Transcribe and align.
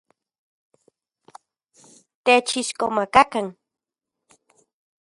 Techixkomakakan. 2.25 3.47